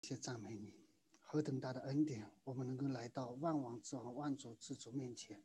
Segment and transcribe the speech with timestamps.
[0.00, 0.72] 谢赞美你，
[1.20, 5.44] 何等大的恩典，我们能够来到万王之王、万主之主面前，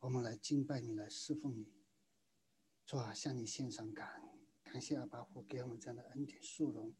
[0.00, 1.72] 我们来敬拜你，来侍奉你。
[2.84, 6.94] 主啊，向你献上感恩，感谢阿巴父给我们这样的恩典殊荣。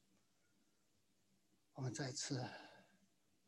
[1.75, 2.43] 我们再次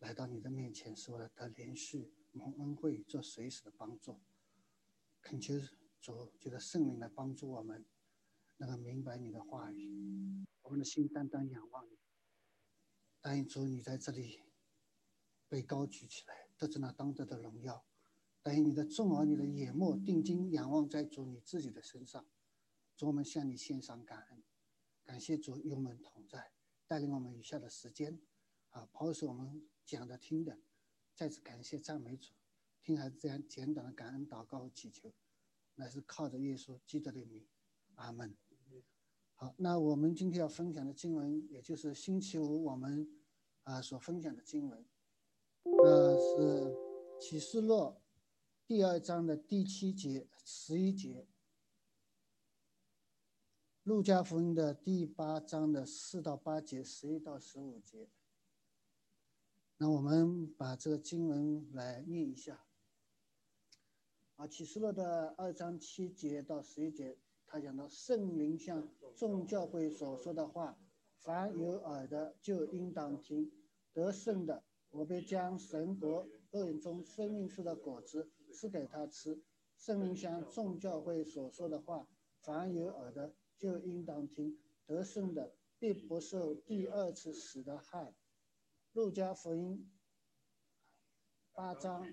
[0.01, 4.21] 来到你的面前，是为了得连续蒙恩惠，做随时的帮助。
[5.23, 5.55] 恳求
[6.03, 7.87] 主，觉得圣灵来帮助我们，
[8.59, 11.97] 能够明白你的话语，我们的心单单仰望你。
[13.25, 14.43] 答应主，你在这里
[15.49, 17.87] 被高举起来，得着那当得的荣耀。
[18.43, 22.27] 答应你的众儿女的眼目定睛仰望在主你自己的身上。
[22.99, 24.45] 主，我们向你献上感恩，
[25.03, 26.53] 感谢主与我们同在，
[26.87, 28.21] 带领我们余下的时间，
[28.69, 30.61] 啊，保守我们讲的听的。
[31.15, 32.35] 再次感谢赞美主，
[32.83, 35.15] 听孩子这样简短的感恩祷告和祈求，
[35.77, 37.49] 乃是靠着耶稣基督的名，
[37.95, 38.37] 阿门。
[39.57, 43.09] 那我们今天要分享的经文，也就是星期五我们
[43.65, 44.87] 啊所分享的经文，
[45.65, 46.77] 那是
[47.21, 47.97] 启示录
[48.67, 51.27] 第二章的第七节、十一节，
[53.83, 58.09] 路加福音的第八章的四到八节、十一到十五节。
[59.79, 62.65] 那我们把这个经文来念一下。
[64.37, 67.19] 啊，启示录的二章七节到十一节。
[67.55, 70.77] 他讲到圣灵向众教会所说的话，
[71.21, 73.49] 凡有耳的就应当听。
[73.93, 79.41] 得胜的，我必将神国恶人中生命树的果子赐给他吃。
[79.77, 82.09] 圣灵向众教会所说的话，
[82.41, 84.59] 凡有耳的就应当听。
[84.85, 88.17] 得胜的，必不受第二次死的害。
[88.91, 89.89] 路加福音
[91.53, 92.05] 八章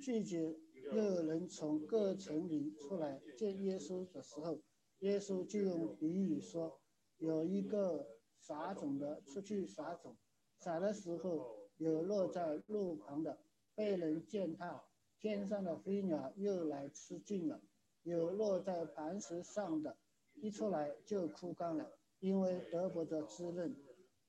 [0.00, 0.56] 拒绝。
[0.90, 4.60] 又有人从各城里出来见耶稣的时候，
[4.98, 6.80] 耶稣就用比喻说：
[7.18, 8.06] 有一个
[8.38, 10.16] 撒种的出去撒种，
[10.58, 13.38] 撒的时候有落在路旁的，
[13.74, 14.84] 被人践踏，
[15.18, 17.60] 天上的飞鸟又来吃尽了；
[18.02, 19.96] 有落在磐石上的，
[20.34, 23.74] 一出来就枯干了，因为得不得滋润；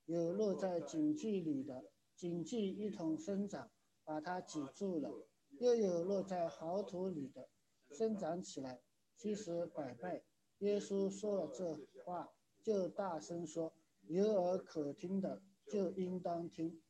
[0.05, 1.83] 有落在井迹里的，
[2.15, 3.69] 井迹一同生长，
[4.03, 5.11] 把它挤住了。
[5.59, 7.47] 又有落在好土里的，
[7.91, 8.81] 生长起来，
[9.15, 10.23] 其实百倍。
[10.59, 13.73] 耶稣说了这话，就大声说
[14.07, 16.81] ：“有耳可听的，就应当听。”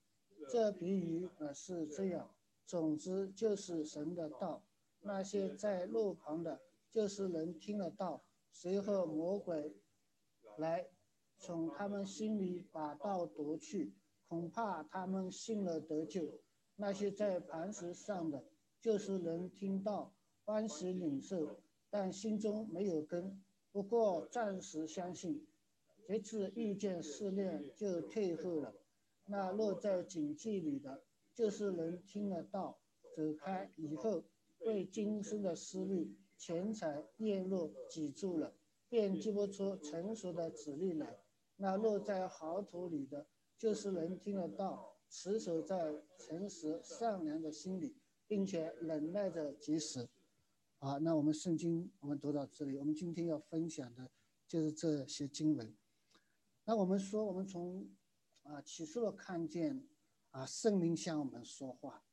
[0.50, 2.34] 这比喻呢是这样：
[2.66, 4.64] 总之就是神的道。
[5.02, 9.76] 那些在路旁的，就是能听得到，随后魔鬼
[10.58, 10.88] 来
[11.38, 13.94] 从他们心里把道夺去，
[14.28, 16.40] 恐怕他们信了得救。
[16.76, 18.44] 那些在磐石上的。
[18.84, 20.14] 就是能听到
[20.44, 25.48] 欢喜领受，但心中没有根，不过暂时相信，
[26.06, 28.76] 这次遇见试炼就退后了。
[29.26, 31.02] 那落在警戒里的，
[31.34, 32.78] 就是能听得到，
[33.16, 34.22] 走开以后，
[34.60, 38.54] 被今生的思虑、钱财、业落挤住了，
[38.90, 41.22] 便记不出成熟的指令来。
[41.56, 43.28] 那落在好土里的，
[43.58, 47.96] 就是能听得到，持守在诚实善良的心里。
[48.34, 50.10] 并且忍耐着及时，
[50.80, 54.10] 啊，那我们圣经我们读到这里，我们今天要分享的
[54.48, 55.72] 就是这些经文。
[56.66, 57.88] 那我们说，我们从
[58.42, 59.88] 啊启示录看见
[60.32, 62.04] 啊圣灵向我们说话。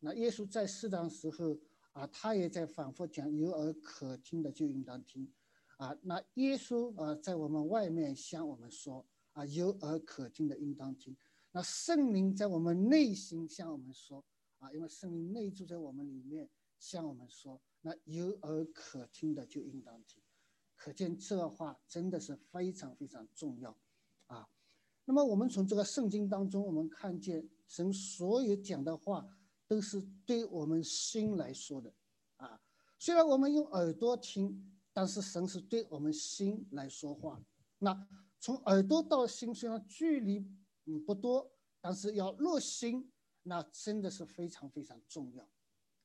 [0.00, 1.58] 那耶稣在适当时候
[1.92, 5.32] 啊，他也在反复讲有耳可听的就应当听。
[5.78, 11.16] 啊，那耶稣啊在我们外面向我们说啊有耳可听的应当听。
[11.52, 14.22] 那圣灵在我们内心向我们说。
[14.64, 16.48] 啊，因为圣灵内住在我们里面，
[16.78, 20.22] 向我们说，那有耳可听的就应当听，
[20.74, 23.76] 可见这话真的是非常非常重要，
[24.26, 24.48] 啊，
[25.04, 29.26] 那么我们从这个圣经当中，我们看见神所有讲的话
[29.68, 31.92] 都是对我们心来说的，
[32.36, 32.58] 啊，
[32.98, 37.44] 虽然我们用耳朵听，但是神是对我们心来说话。
[37.78, 38.08] 那
[38.40, 40.38] 从耳朵到心虽然距离
[40.86, 41.52] 嗯不多，
[41.82, 43.10] 但是要落心。
[43.46, 45.44] 那真的是非常非常重要，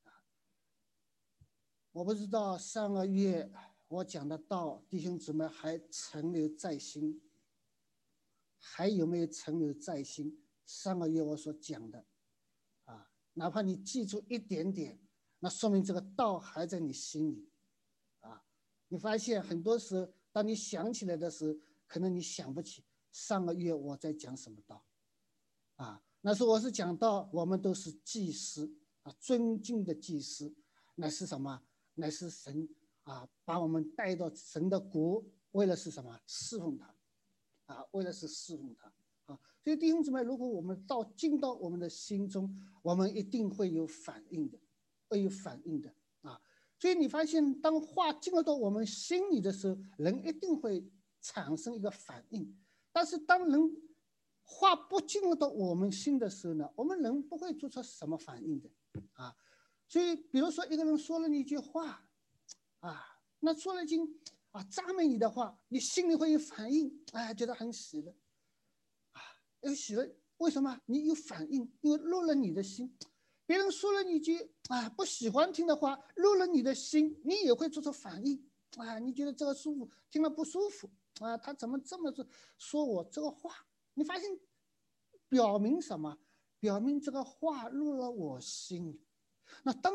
[0.04, 0.12] 啊！
[1.90, 3.50] 我不知道上个月
[3.88, 7.20] 我讲的道，弟兄姊妹还存留在心，
[8.58, 10.44] 还有没有存留在心？
[10.66, 12.04] 上个月我所讲的，
[12.84, 15.00] 啊，哪怕你记住一点点，
[15.38, 17.50] 那说明这个道还在你心里，
[18.20, 18.44] 啊！
[18.88, 24.84] 你发现很多时候，当你想起来的时候，可能你想不起上个月我在讲什么道，
[26.22, 28.70] 那是我是讲到，我们都是祭司
[29.02, 30.54] 啊，尊敬的祭司，
[30.94, 31.62] 那是什么？
[31.94, 32.68] 那是神
[33.04, 36.20] 啊，把我们带到神的国，为了是什么？
[36.26, 36.94] 侍奉他，
[37.74, 38.92] 啊，为了是侍奉他，
[39.32, 44.58] 啊，所以弟兄姊妹，如果我们到进到我们的心中，我们一定会有反应的，
[45.08, 45.90] 会有反应的
[46.20, 46.40] 啊。
[46.78, 50.86] 所以你发现，当话进入到我们心里的时候，人一定会
[51.22, 52.54] 产生一个反应。
[52.92, 53.76] 但是当人
[54.52, 58.68] 话不进入到我们心的时候呢，我们人不会做出什么反应的
[59.12, 59.34] 啊。
[59.88, 62.04] 所以，比如说一个人说了你一句话，
[62.80, 63.96] 啊，那说了一句
[64.50, 68.12] 啊赞美你的话，你心里会有反应，哎，觉得很喜乐。
[69.60, 70.06] 有喜了，
[70.38, 70.80] 为什么？
[70.86, 72.92] 你有反应，因为入了你的心。
[73.46, 78.44] 别人说了一句啊不喜欢听的话，入了你的心，你也会做出反应。
[78.76, 81.36] 啊，你觉得这个舒服，听了不舒服啊？
[81.36, 82.26] 他怎么这么说
[82.58, 83.54] 说我这个话？
[84.00, 84.30] 你发现，
[85.28, 86.18] 表明什么？
[86.58, 88.98] 表明这个话入了我心。
[89.62, 89.92] 那当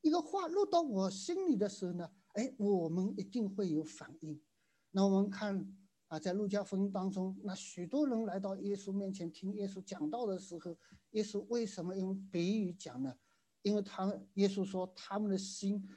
[0.00, 2.10] 一个话入到我心里的时候呢？
[2.32, 4.42] 哎，我们一定会有反应。
[4.90, 5.72] 那我们看。
[6.08, 10.76] 啊，在路加福音当中，那许多人来到耶稣面前听耶稣讲道的时候，
[11.12, 13.16] 耶稣为什么用比喻讲呢？
[13.62, 15.88] 因为他们耶稣说他们的心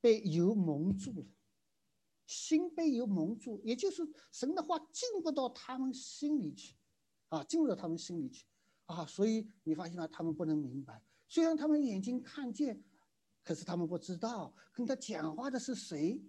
[0.00, 1.26] 被油蒙住了，
[2.26, 4.02] 心被油蒙住，也就是
[4.32, 6.74] 神的话进不到他们心里去，
[7.34, 8.46] 啊，进入到他们心里去，
[8.86, 12.80] 啊，所以你发现了他们不能明白，虽然他们眼睛看见，
[13.42, 16.22] 可是他们不知道跟他讲话的是谁。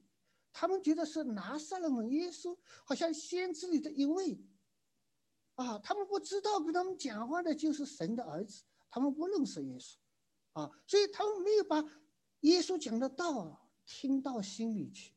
[0.57, 4.39] 他们觉得是拿撒勒耶稣，好像先知里的一位，
[5.55, 9.97] 啊，他们不知道跟他们讲话的就是神的儿子，他们不认识耶稣，
[10.53, 11.83] 啊，所以他们没有把
[12.39, 15.13] 耶稣讲的道听到心里去，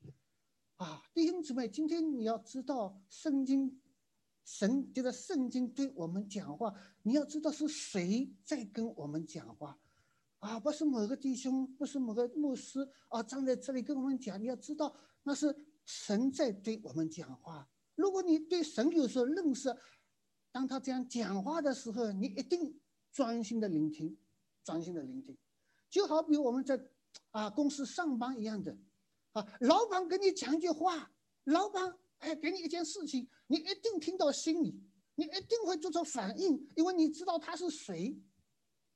[0.75, 3.81] 啊，弟兄姊妹，今天你要知道圣经，
[4.51, 6.73] 神就是圣经对我们讲话，
[7.03, 9.79] 你要知道是谁在跟我们讲话，
[10.39, 14.97] 啊，不是某个弟兄，不是某个牧师啊，站在这里跟我们讲，你要知道。
[15.23, 15.55] 那是
[15.85, 17.69] 神在对我们讲话。
[17.95, 19.69] 如果你对神有所认识，
[20.51, 22.81] 当他这样讲话的时候，你一定
[23.13, 24.17] 专心的聆听，
[24.65, 25.37] 专心的聆听。
[25.91, 26.83] 就好比我们在
[27.33, 28.79] 啊公司上班一样的，
[29.33, 31.13] 啊，老板跟你讲句话，
[31.45, 34.81] 老板哎给你一件事情，你一定听到心里，
[35.15, 38.19] 你一定会做出反应，因为你知道他是谁。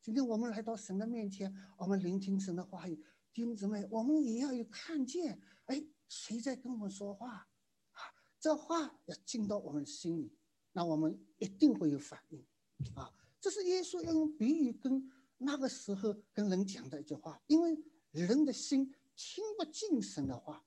[0.00, 2.96] 今天我们来到神的面前，我们聆听神的话语，
[3.32, 5.84] 弟兄姊妹，我们也要有看见，哎。
[6.14, 7.48] 谁在跟我们说话？
[7.92, 8.00] 啊，
[8.38, 10.30] 这话要进到我们心里，
[10.72, 12.46] 那我们一定会有反应。
[12.94, 13.10] 啊，
[13.40, 17.42] 这是耶稣要用比喻跟那个时候跟人讲的一句话。
[17.46, 17.74] 因为
[18.10, 18.84] 人的心
[19.16, 20.62] 听不进神的话，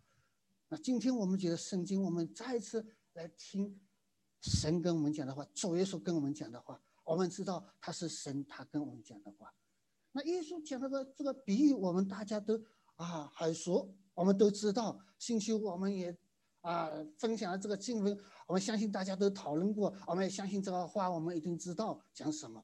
[0.78, 3.80] 今天我们觉得圣经，我们再次来听
[4.42, 9.54] 神跟我们讲的话，主耶稣跟我们讲的话，我们知道他是神，他跟我们讲的话。
[10.12, 12.60] 那耶稣讲这个这个比喻，我们大家都
[12.96, 13.94] 啊很熟。
[14.14, 16.18] 我们都知道，星期五我们也
[16.62, 18.18] 啊分享了这个经文，
[18.48, 22.64] 我们相信大家都讨论过，我们也相信这个话，我们一定知道讲什么。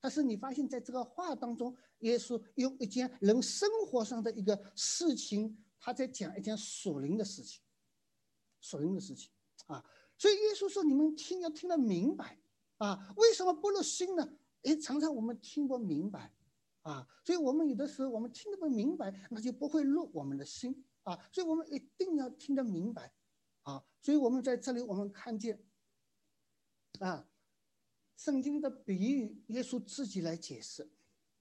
[0.00, 7.62] 但是你发现在这个话当中，耶稣用一件人生活上的一个事情，他在讲一件属灵的事情，
[8.60, 9.30] 属灵的事情
[9.66, 9.84] 啊。
[10.16, 12.38] 所以耶稣说：“你们听要听得明白
[12.78, 14.36] 啊，为什么不入心呢？
[14.62, 16.34] 哎，常常我们听不明白。”
[16.82, 21.18] 啊，所以我们有的时候我们听得不明白，那就不会入我们的心啊。
[21.30, 23.12] 所以我们一定要听得明白，
[23.64, 25.62] 啊，所以我们在这里我们看见，
[27.00, 27.28] 啊，
[28.16, 30.90] 圣经的比喻，耶稣自己来解释，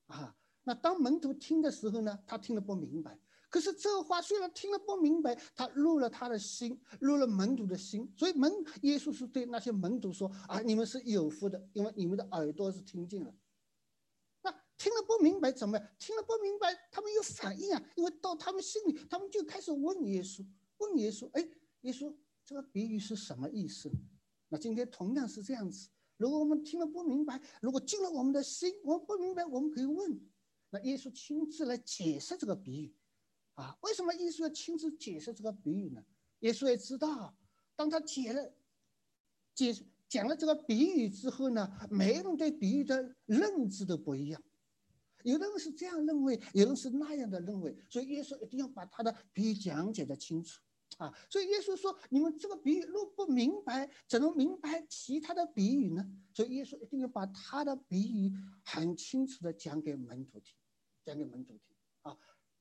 [0.07, 3.17] 啊，那当门徒听的时候呢，他听得不明白。
[3.57, 8.07] 可是这话虽然听了不明白，他入了他的心，入了门徒的心。
[8.15, 13.33] 所以门耶稣是对那些门徒说啊，你们是有福的，因为你们的耳朵是听见了。
[14.43, 15.87] 那听了不明白怎么样？
[15.97, 17.83] 听了不明白，他们有反应啊！
[17.95, 20.45] 因为到他们心里，他们就开始问耶稣，
[20.77, 21.41] 问耶稣：“哎，
[21.81, 23.89] 耶稣，这个比喻是什么意思？”
[24.49, 25.89] 那今天同样是这样子。
[26.17, 30.21] 如果我们听了不明白，如果进了我们的心，我们不明白，我们可以问。
[30.69, 32.95] 那耶稣亲自来解释这个比喻，
[33.57, 36.03] 啊，为什么耶稣要亲自解释这个比喻呢？
[36.41, 37.35] 耶稣也知道，
[37.75, 38.53] 当他解了
[39.55, 39.73] 解
[40.07, 44.39] 讲了这个比喻之后呢，每个人对比喻的认知都不一样。
[45.23, 50.61] 有的人是这样认为，有人是那样的认为，所以耶稣一定要把他的比喻讲解的清楚
[50.97, 51.11] 啊！
[51.27, 58.31] 所以耶稣说：“你们这个比喻若不明白，怎能明白其他的比喻呢？”所以耶稣一定要把他的比喻
[58.63, 60.55] 很清楚的讲给门徒听，
[61.03, 61.76] 讲给门徒听！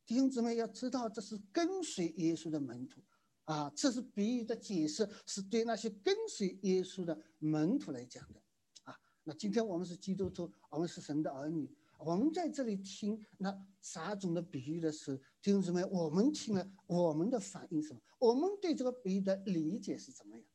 [0.07, 3.03] 弟兄姊妹要知道，这是跟随耶稣的门徒
[3.45, 8.41] 啊，这是比喻的解释，是对那些跟随耶稣的门徒来讲的
[8.85, 8.97] 啊！
[9.25, 11.69] 那今天我们是基督徒，我们是神的儿女。
[11.99, 18.01] 我们在这里听那撒种的比喻的时候，弟兄姊妹，我们听了，我们的反应什么？
[18.19, 20.47] 我们对这个比喻的理解是怎么样？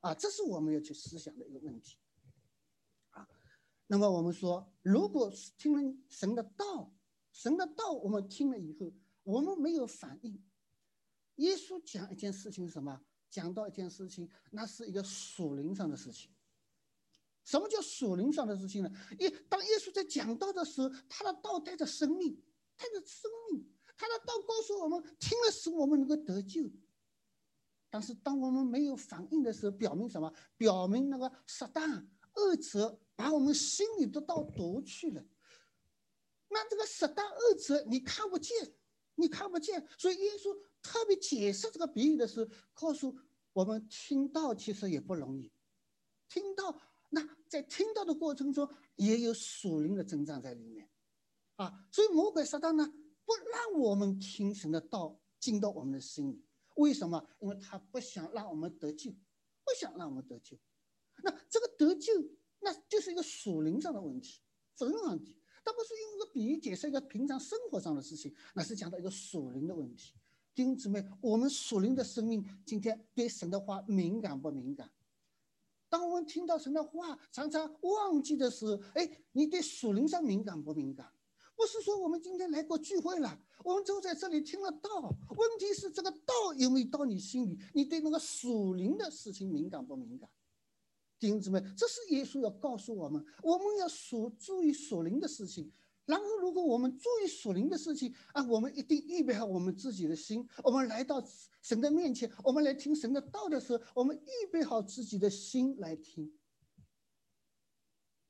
[0.00, 1.98] 啊，这是我们要去思想的一个问题。
[3.10, 3.28] 啊
[3.88, 6.92] 那么我们说，如果听了神的道，
[7.36, 8.90] 神的道我们听了以后，
[9.22, 10.42] 我们没有反应。
[11.34, 12.98] 耶稣讲一件事情是什么？
[13.28, 16.30] 讲到一件事情，那是一个属灵上的事情。
[17.44, 18.90] 什么叫属灵上的事情呢？
[19.20, 22.42] 一当耶稣在讲道的时候，他的道带着生命，
[22.74, 26.72] 带着生命，他的道告诉我们，听了使我们能够得救。
[27.90, 30.32] 但是当我们没有反应的时候，表明什么？
[30.56, 35.22] 表明那个撒旦恶者把我们心里的道夺去了。
[36.56, 38.74] 那这个十大恶者你看不见，
[39.16, 43.14] 你看不见，所以耶稣特别解释这个比喻的时候，告诉
[43.52, 45.52] 我们听到其实也不容易，
[46.30, 46.80] 听到。
[47.10, 50.90] 那在听到的过程中，也有属灵的增长在里面，
[51.56, 52.90] 啊，所以魔鬼撒旦呢，
[53.26, 56.42] 不让我们听神的道进到我们的心里，
[56.76, 57.28] 为什么？
[57.40, 60.58] 因为他不想让我们得救，不想让我们得救。
[61.22, 62.12] 那这个得救，
[62.60, 64.40] 那就是一个属灵上的问题，
[64.78, 65.35] 属灵问题。
[65.66, 70.14] 他不是用一个比喻解释一个平常生活上的事情，那是讲到一个属灵的问题。
[70.54, 74.88] 弟兄姊妹，我们属灵的生命今天对神的话敏感不敏感？
[75.88, 81.12] 当我们听到神的话，常常忘记的时候，哎，你对属灵上敏感不敏感？
[81.56, 87.58] 不是说我们今天来过聚会了，我们坐在这里听了道，问题是这个道有没有到你心里？
[87.74, 90.30] 你对那个属灵的事情敏感不敏感？
[91.18, 95.72] 弟兄姊妹，这是耶稣要告诉我们，我们要属注意属灵的事情。
[96.04, 100.46] 然后，如果我们注意属灵的事情啊，我们一定预备好我们自己的心。
[100.62, 101.20] 我们来到
[101.62, 106.32] 神的面前，我们来听神的道的时候，我们预备好自己的心来听。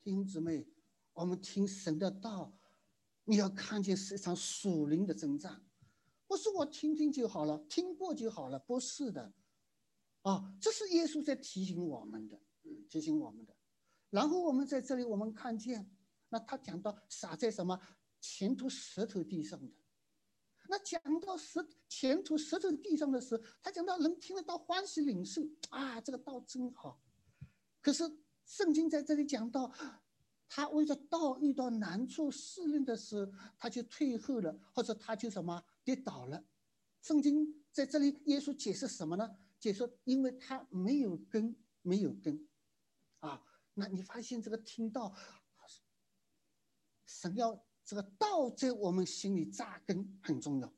[0.01, 0.67] 弟兄姊妹，
[1.13, 2.57] 我们听神的道，
[3.25, 5.63] 你要看见是一场属灵的征战，
[6.25, 9.33] 不是我听听就好了，听过就好了，不是的。
[10.23, 12.41] 啊，这是耶稣在提醒我们的，
[12.89, 13.55] 提醒我们的。
[14.09, 15.89] 然后我们在这里，我们看见。
[16.29, 17.79] 那他讲到撒在什么
[18.19, 19.73] 前途石头地上的，
[20.67, 27.01] 那讲到石前途石头地上的时候，他讲到能听得到欢喜领受啊，这个道真好。
[27.81, 28.03] 可是
[28.45, 29.71] 圣经在这里讲到，
[30.49, 36.43] 他为了道遇到难处试炼的时候，他就退后了，或者他就什么跌倒了。
[37.01, 39.37] 圣经在这里耶稣解释什么呢？
[39.59, 42.45] 解释因为他没有根，没有根，
[43.77, 45.15] 那你发现这个听到。
[47.09, 50.71] 神要这个道在我们心里扎根很重要，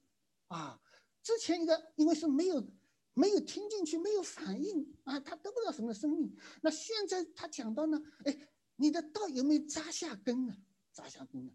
[0.48, 0.80] 啊，
[1.24, 2.66] 之前一个因为是没有
[3.14, 6.34] 没有听进去，没有反应啊，他得不到什么生命。
[6.62, 10.56] 那现在他讲到呢，哎，你的道有没有扎下根呢？
[10.94, 11.52] 扎下根呢？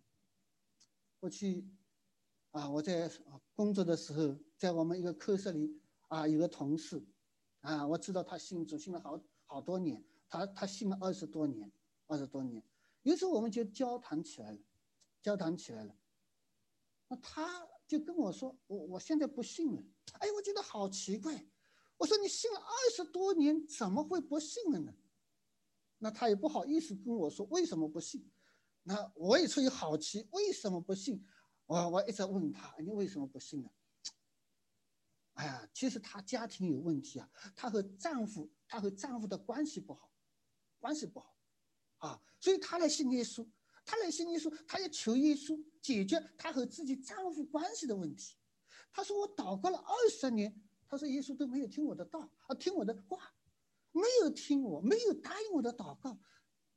[1.21, 1.65] 过去
[2.51, 3.09] 啊，我在
[3.55, 7.03] 工作的时候，在我们一个科室里啊，有个同事
[7.61, 11.71] 啊，我知道他信主信了好好多年，他他信了二十多年，
[12.07, 12.63] 二十多年。
[13.03, 14.59] 于是我们就交谈起来了，
[15.23, 15.97] 交谈起来了，
[17.09, 19.83] 那他就跟我说：“我我现在不信了。”
[20.21, 21.47] 哎，我觉得好奇怪。
[21.97, 24.93] 我说：“你信了二十多年，怎么会不信了呢？”
[25.99, 28.31] 那他也不好意思跟我说为什么不信。
[28.83, 31.25] 那我也出于好奇，为什么不信？
[31.67, 33.71] 我我一直问他：“你为什么不信呢？”
[35.35, 40.11] 哎呀，其实她家庭有问题啊，她和丈夫，她和丈夫的关系不好，
[40.85, 41.35] 关系不好。
[41.97, 43.49] 啊，所以她来信耶稣，
[43.87, 48.37] 她来信耶稣，她要求耶稣解决她和自己丈夫关系的问题。
[48.93, 50.55] 她说：“我祷告了二十年，
[50.87, 53.35] 她说耶稣都没有听我的道啊，听我的话，
[53.93, 56.19] 没有听我，没有答应我的祷告。”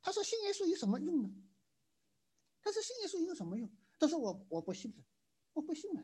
[0.00, 1.30] 她说：“信耶稣有什么用呢？”
[2.62, 5.04] 她说：“信耶稣有什么用？”她说：“我我不信了，
[5.52, 6.02] 我不信了。”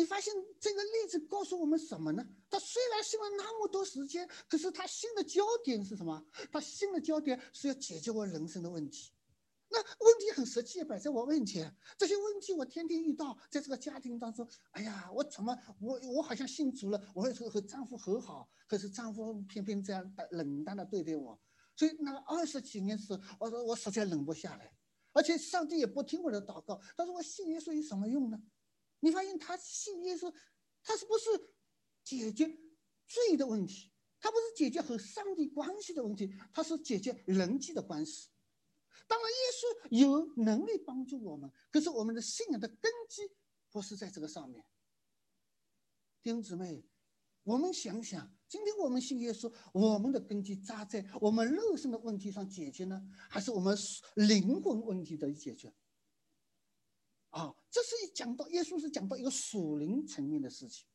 [0.00, 2.26] 你发现这个例子告诉我们什么呢？
[2.48, 6.24] 他虽然信了那么多时间，可是他信的焦点是什么？
[6.50, 9.12] 他信的焦点是要解决我人生的问题。
[9.68, 11.76] 那问题很实际，摆在我面前。
[11.98, 14.48] 这些问题我天天遇到，在这个家庭当中。
[14.70, 21.38] 哎呀，我怎么我我好像信主了，我会和和丈夫和好，可是丈夫偏偏这样冷淡的对待我。
[21.76, 24.72] 所以那二十几年时，我说我实在忍不下来，
[25.12, 26.80] 而且上帝也不听我的祷告。
[26.96, 28.40] 他说我信耶稣有什么用呢？
[29.00, 30.32] 你发现他信耶稣，
[30.82, 31.24] 他是不是
[32.04, 32.46] 解决
[33.06, 33.90] 罪的问题？
[34.20, 38.28] 他不是解决和上帝关系的问题，他是解决人际的关系。
[39.06, 43.22] 当然，耶稣有能力帮助我们，可是我们的信仰的根基
[43.70, 44.64] 不是在这个上面。
[46.22, 46.84] 弟兄姊妹，
[47.44, 53.74] 我们想想，今天我们信耶稣，我们的根基扎在我们肉身的问题上解决呢，还是我们
[54.14, 55.74] 灵魂问题的解决？
[57.70, 60.86] 这是一讲到耶稣是讲到一个属灵层面的事情，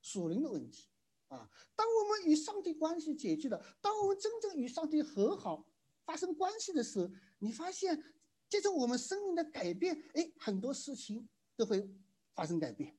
[0.00, 0.88] 属灵的问题
[1.28, 1.50] 啊。
[1.74, 5.66] 当我们与上帝关系解决了，当我们真正与上帝和好，
[6.04, 8.00] 发生关系的时候，你发现，
[8.48, 11.88] 接着我们生命的改变，哎，很多事情都会
[12.34, 12.96] 发生改变。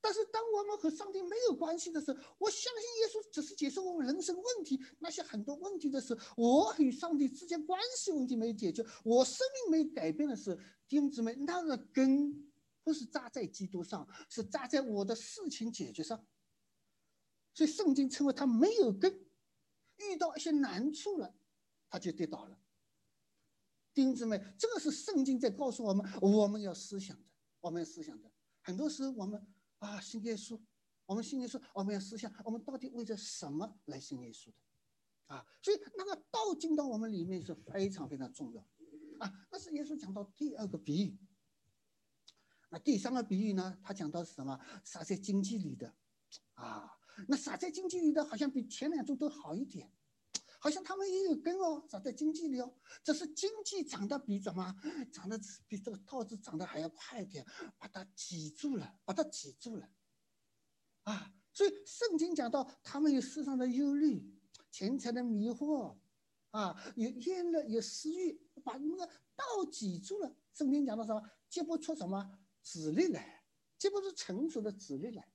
[0.00, 10.60] 但是，当我们和上帝没有关系的时候，我相信耶稣只是解释我们人生问题那些很多问题的时候，我与上帝之间关系问题没有解决，我生命没有改变的时候，
[10.94, 12.52] 弟兄姊妹，那个根
[12.84, 16.24] 不是扎在基督上，是扎在我的事情解决上。
[17.52, 19.12] 所以，圣经称为他没有根，
[19.96, 21.34] 遇到一些难处了，
[21.90, 22.56] 他就跌倒了。
[23.92, 27.24] 弟兄姊妹，这个是圣经在告诉我们，我们要思想的，
[27.62, 28.30] 我们要思想的。
[28.62, 29.44] 很多时候我们。
[29.80, 30.58] 啊，信耶稣，
[31.06, 34.54] 我们信耶稣，我们要思想，我们到底为着什么来信耶稣的？
[35.34, 38.64] 啊，所以那个道进到我们里面是非常非常重要。
[39.18, 41.18] 啊，那是耶稣讲到第二个比喻。
[42.70, 43.78] 那第三个比喻呢？
[43.82, 44.58] 他讲到是什么？
[44.84, 45.94] 撒在经济里的，
[46.54, 46.90] 啊，
[47.28, 49.92] 那撒在经济里的好像比前两种都好一点，
[50.58, 52.74] 好像他们也有根哦，撒在经济里哦。
[53.04, 54.74] 只是经济长得比怎么
[55.12, 57.46] 长得比这个稻子长得还要快一点，
[57.78, 59.88] 把它挤住了，把它挤住了，
[61.04, 61.32] 啊！
[61.52, 64.36] 所以圣经讲到他们有世上的忧虑、
[64.72, 65.96] 钱财的迷惑，
[66.54, 70.36] 啊，有厌乐、有私欲，把那个道挤住了。
[70.52, 71.20] 圣经讲到什么？
[71.48, 73.44] 结不出什么子粒来，
[73.76, 75.28] 结不出成熟的子粒来。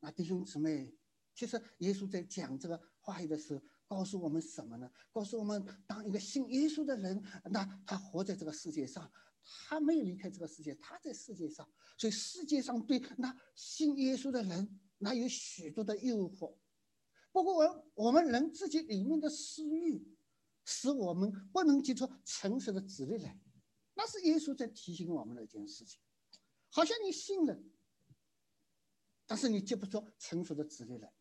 [0.00, 0.96] 那弟兄姊妹，
[1.34, 3.62] 其实耶稣在讲这个话语的时候。
[3.88, 4.90] 告诉我们什么呢？
[5.12, 9.08] 告诉我们，当一个信耶稣的人，那他活在这个世界上，
[9.44, 11.64] 他没有离开这个世界，他在世界上。
[11.96, 16.56] 所以世界上对那信耶稣的人，那有许多的诱惑，
[17.36, 20.02] 包括我我们人自己里面的私欲，
[20.64, 23.38] 使我们不能结出成熟的子粒来。
[23.92, 26.00] 那是耶稣在提醒我们的一件事情。
[26.70, 27.54] 好像你信了，
[29.26, 31.12] 但是你结不出成熟的子粒来，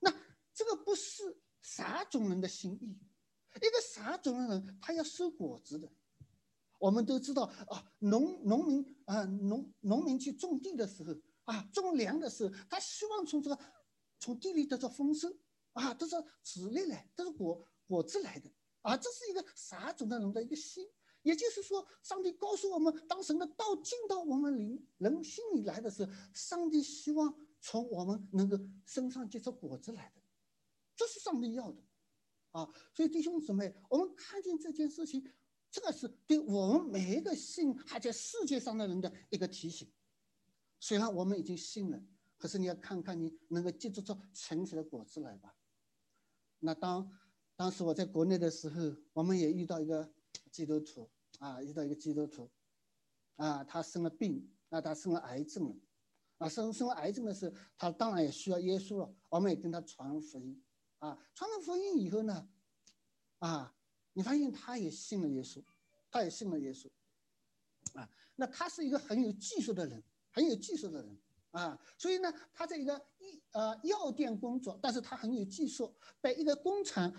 [0.00, 0.12] 那
[0.52, 1.40] 这个不是。
[1.62, 2.98] 啥种人的心意？
[3.56, 5.92] 一个啥种的人，他要收果子的。
[6.78, 13.58] 我们都知道啊，农农民啊，农农民去种地的时候啊，种粮的时候，他希望从这个
[14.18, 15.28] 从地里得到丰收
[15.72, 18.50] 啊，都是籽粒来，都是果果子来的
[18.82, 18.96] 啊。
[18.96, 20.86] 这是一个啥种的人的一个心？
[21.22, 30.22] 也就是说，上帝告诉我们，当神的道进到我们灵人心里来的时候，上帝希望从我们能够身上结出果子来的。
[30.96, 31.82] 这是上帝要的，
[32.52, 35.22] 啊，所以弟兄姊妹，我们看见这件事情，
[35.70, 39.92] 这个是对我们每一个信还在世界上的人的一个提醒。
[40.78, 42.02] 虽然我们已经信了，
[42.38, 45.54] 可是你要看看你能够结出出成熟的果子来吧。
[46.60, 47.10] 那当
[47.56, 50.12] 当时我在国内的时候，我们也遇到一个
[50.50, 52.50] 基督徒啊，遇到一个基督徒，
[53.36, 55.76] 啊，他生了病，那他生了癌症了，
[56.38, 60.62] 啊，生生了癌症的时候，他当然也需要耶稣了，我们也跟他传福音。
[60.98, 62.46] 啊，传了福音以后呢，
[63.38, 63.74] 啊，
[64.12, 65.64] 你发现他也信了耶稣，
[66.10, 66.90] 他也信了耶稣，
[67.94, 71.18] 啊，那他是一个很有技术的人，很有技术的人
[71.50, 77.12] 啊，所以呢，他在一个医呃药店工作，但是他很有技术，被一个工厂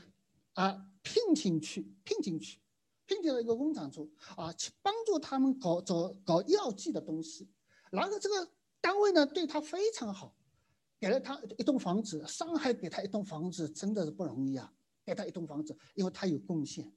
[0.53, 2.59] 啊聘请去，聘请去，
[3.05, 7.49] 聘请到一个工厂中啊，去帮助他们搞找搞药剂的东西，
[7.91, 10.35] 然后这个单位呢对他非常好。
[10.99, 14.71] 给了他一栋房子，上海给他一栋房子真的是不容易啊！
[15.03, 16.93] 给他一栋房子，因为他有贡献，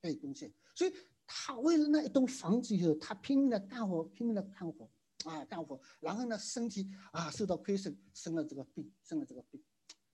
[0.00, 0.92] 他有贡献，所以
[1.26, 4.88] 他为了那一栋房子以后，他拼命的干活，拼命的干活，
[5.24, 9.62] 啊，干活，然后呢，身体啊受到亏损，生了这个病，生了这个病，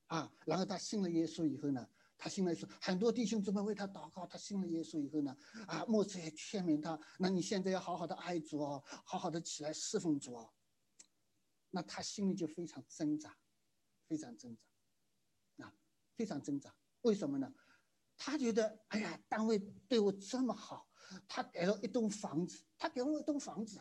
[0.07, 1.87] 啊，然后他信了耶稣以后呢，
[2.17, 5.37] 他信了耶稣，很多弟兄姊妹为他祷告，他信了耶稣以后呢，
[5.67, 10.51] 啊，牧师也劝勉他，那你现在要好好的爱主哦，好好的起来侍奉主哦。
[11.71, 13.37] 那他心里就非常挣扎，
[14.09, 15.75] 非常挣扎，啊，
[16.17, 16.75] 非常挣扎。
[17.03, 17.53] 为什么呢？
[18.17, 20.89] 他觉得，哎呀，单位对我这么好，
[21.27, 23.81] 他给了一栋房子，他给我一栋房子，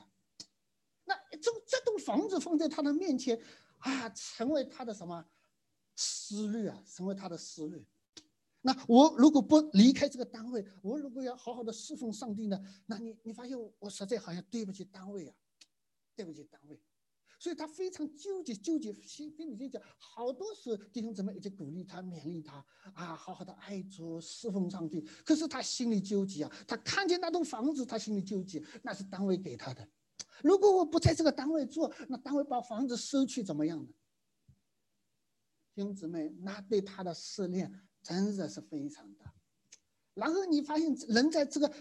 [1.38, 3.40] 这这栋房子放在他的面前，
[3.80, 5.26] 啊，成为他的什么
[5.96, 6.84] 思虑啊？
[6.88, 7.86] 成为他的思虑。
[8.62, 12.58] 那我如果不离开这个单位，我如果要好好的侍奉上帝呢？
[12.86, 15.36] 那你你发现我我实在好像对不起单位啊，
[16.16, 16.82] 对不起单位。
[17.40, 25.02] 所以他非常纠结，纠结心心里就讲，好多时弟兄姊妹一直鼓励他、勉励他啊，好好的爱主、侍奉上帝。
[25.26, 29.86] 可是他心里纠结啊，他看见那栋房子，他心里纠结，那是单位给他的。
[30.42, 33.90] 如果我不在这个单位做，那单位把房子收去怎么样呢？
[35.76, 39.34] 弟兄姊妹，那对他的试炼真的是非常大。
[40.14, 41.74] 然后你发现人在这个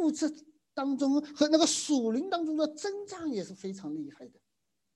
[0.00, 0.32] 物质
[0.72, 4.40] 当中和那个属灵当中的增长也是非常厉害的。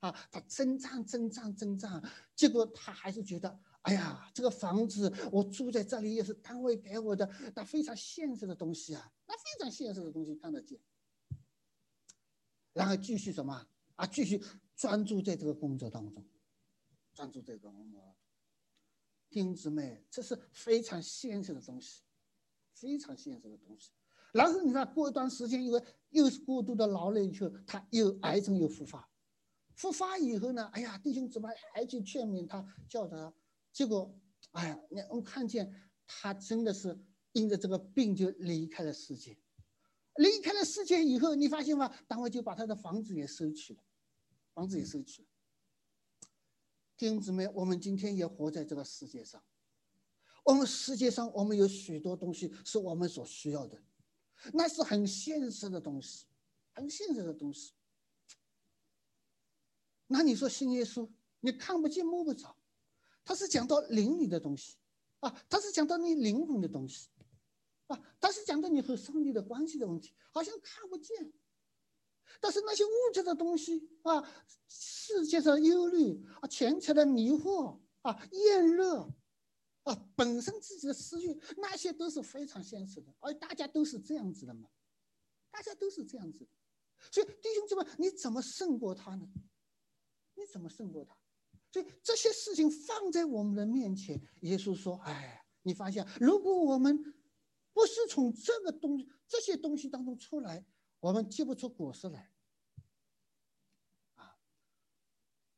[0.00, 2.02] 啊，他增长增长增长，
[2.36, 10.78] 结果他还是觉得，哎呀，这个房子我住在这里也是单位给我的，那非常现实的东西啊，那非常现实的东西看得见。
[12.74, 14.06] 然后继续什么啊？
[14.06, 14.42] 继续
[14.76, 16.22] 专注在这个工作当中，
[17.14, 18.14] 专注这个工作。
[19.30, 22.02] 弟兄姊妹，这是非常现实的东西，
[22.72, 23.90] 非常现实的东西。
[24.32, 29.08] 然后你看，过一段时间，因为又是过度的劳累以后，他又癌症又复发，
[29.74, 33.32] 复发以后呢，哎呀，弟兄姊妹还去劝勉他，叫他。
[33.72, 34.12] 结果，
[34.50, 35.72] 哎呀，你我看见
[36.06, 36.96] 他真的是
[37.32, 39.36] 因着这个病就离开了世界，
[40.16, 41.92] 离开了世界以后，你发现吗？
[42.06, 43.82] 单位就把他的房子也收去了，
[44.52, 45.28] 房子也收去了。
[46.96, 49.42] 弟兄姊妹，我们今天也活在这个世界上，
[50.44, 53.82] 我们世界上我们有许多东西是我们所需要的，
[54.52, 56.26] 那是很现实的东西，
[56.72, 57.72] 很现实的东西。
[60.06, 62.56] 那你说信耶稣，你看不见摸不着。
[63.24, 64.76] 他是讲到灵里的东西，
[65.20, 67.08] 啊，他是讲到你灵魂的东西，
[67.86, 71.32] 啊，他是讲到你和上帝的关系的问题，好像看不见。
[72.40, 74.22] 但是那些物质的东西啊，
[74.68, 79.14] 世界上忧虑啊，钱财的迷惑啊，厌乐
[79.84, 84.68] 啊，本身自己的私欲，那些都是非常现实的，而大家都是这样子的嘛，
[85.50, 86.50] 大家都是这样子的。
[87.12, 89.28] 所以弟兄姊妹，你怎么胜过他呢？
[90.34, 91.16] 你怎么胜过他？
[91.70, 97.13] 所以这些事情放在我们的面前，耶稣说：“哎，你发现，如果我们
[97.74, 100.64] 不是从这个东、这些东西当中出来，
[101.00, 102.32] 我们结不出果实来。”
[104.16, 104.38] 啊，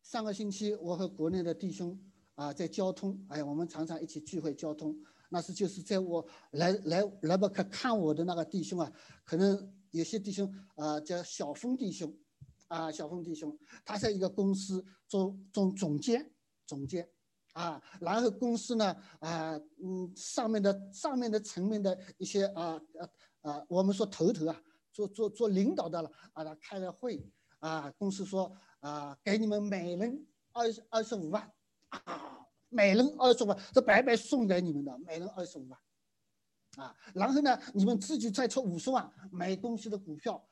[0.02, 1.96] 上个星期我和国内的弟兄
[2.35, 4.98] 啊在交通，哎，我们常常一起聚会交通。
[5.29, 8.92] 那是就是在我来来来不可看我的那个弟兄啊，
[9.24, 12.12] 可能有些弟兄啊叫小峰弟兄。
[12.68, 16.35] 啊，小峰弟兄，他在一个公司做做总监，
[16.66, 17.09] 总监，
[17.57, 22.79] 啊，然后公司呢，啊，嗯，上面的上面的层面的一些啊
[23.40, 27.27] 啊啊，我们说头头啊，做做做领导的了，啊，他开了会，
[27.61, 31.51] 啊，公司说啊，给你们每人二十二十五万，
[31.88, 35.81] 啊，每人二十五万，这白白送给你们的，每人二十五万，
[36.77, 40.47] 啊，然后呢，你们自己再出五十万买公司的股票。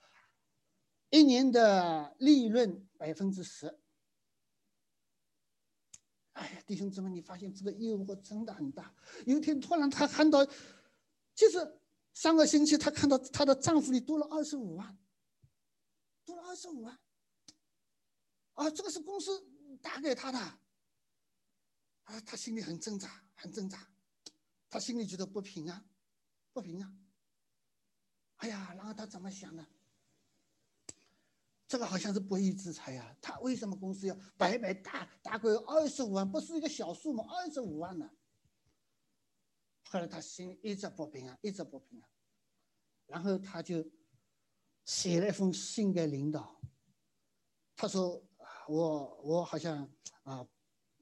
[1.11, 3.79] 一年的利润百分之十，
[6.35, 8.95] 哎呀，弟兄姊妹，你发现这个诱惑真的很大。
[9.25, 10.45] 有一天突然他看到，
[11.35, 11.81] 就是
[12.13, 14.99] 上个星期他看到他的账户里多了二十五万，
[16.25, 16.99] 多了二十五万，
[18.55, 19.31] 啊，这个是公司
[19.81, 23.89] 打给他的，啊，他心里很挣扎，很挣扎，
[24.69, 25.85] 他心里觉得不平啊，
[26.53, 26.93] 不平啊。
[28.39, 29.65] 哎呀，然后他怎么想的？
[31.75, 33.17] 这个好像是不义之财呀！
[33.21, 36.31] 他为什么公司要白白打打给二十五万？
[36.31, 38.09] 不是一个小数目，二十五万呢？
[39.83, 42.09] 后来他心里一直不平安，一直不平安，
[43.07, 43.85] 然后他就
[44.85, 46.61] 写了一封信给领导。
[47.75, 48.25] 他说
[48.71, 50.47] ：“我我好像啊，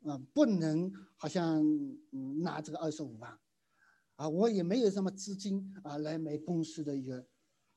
[0.05, 1.63] 嗯，不能好像
[2.43, 3.39] 拿这个二十五万，
[4.17, 7.27] 啊，我也没有什么资金啊来买公司的一个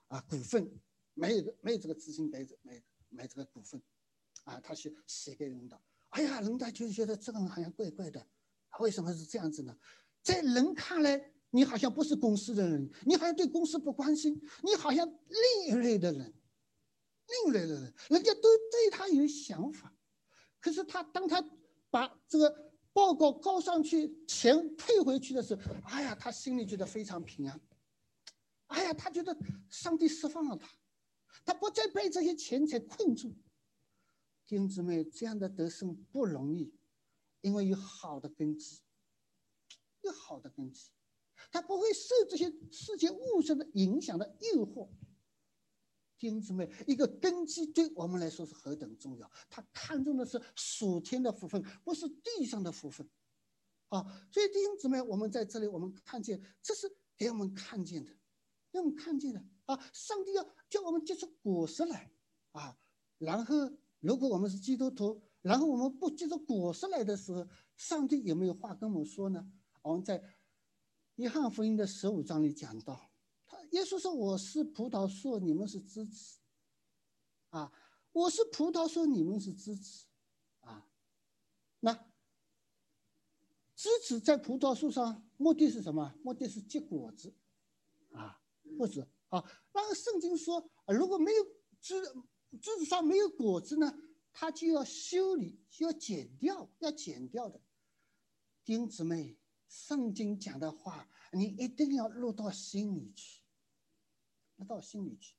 [0.07, 0.71] 啊股份。”
[1.15, 3.81] 没有没有这个资金买买买这个股份，
[4.43, 5.81] 啊，他去写给领导。
[6.09, 8.25] 哎呀，领导就觉得这个人好像怪怪的，
[8.79, 9.75] 为什么是这样子呢？
[10.21, 16.33] 在人看来，你好像不是公司的人，你好像对公司不关心，你好像另一类的人，
[17.27, 19.93] 另一类的人，人家都对他有想法。
[20.59, 21.43] 可是他当他
[21.89, 27.59] 把这个报告告上去，钱退回去的时候，哎呀，他心里觉得非常平安。
[28.67, 29.37] 哎呀，他觉得
[29.69, 30.67] 上帝释放了他。
[31.43, 33.29] 他不再被这些钱财困住，
[34.45, 36.73] 弟兄姊妹，这样的得胜不容易，
[37.41, 38.79] 因为有好的根基，
[40.01, 40.89] 有好的根基，
[41.51, 44.89] 他不会受这些世界物质的影响的诱惑。
[46.17, 53.07] 弟兄姊妹，一个根基对我们来说是何等重要，他看重的是属天的福分，不是地上的福分，
[53.89, 58.11] 啊，所以弟兄姊妹，我们在这里，我们看见这是给我们看见的，
[58.71, 59.45] 给我们看见的。
[59.65, 62.11] 啊，上帝要叫我们结出果实来，
[62.51, 62.77] 啊，
[63.17, 63.55] 然后
[63.99, 69.51] 如果我们是基督徒，然后我们不结出果实来的时候，上帝有没有话跟我们说呢？
[69.81, 70.23] 我们在
[71.15, 73.11] 约翰福音的十五章里讲到，
[73.45, 76.39] 他耶稣说：“我是葡萄树，你们是枝子。”
[77.49, 77.71] 啊，
[78.11, 80.05] 我是葡萄树，你们是枝子。
[80.59, 80.87] 啊，
[81.79, 81.93] 那
[83.75, 86.13] 枝子在葡萄树上目的是什么？
[86.23, 87.33] 目的是结果子，
[88.11, 88.41] 啊，
[88.77, 89.07] 不是。
[89.29, 91.43] 啊，那个圣经说，如果没有
[91.81, 92.01] 枝
[92.61, 93.93] 枝子上没有果子呢，
[94.31, 97.61] 它就要修理，就要剪掉，要剪掉的。
[98.63, 103.41] 弟兄姊妹，圣经讲的话，你一定要落到心里去，
[104.55, 105.35] 录到心里去。